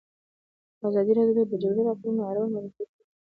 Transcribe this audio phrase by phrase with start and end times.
[0.87, 3.03] ازادي راډیو د د جګړې راپورونه اړوند مرکې کړي.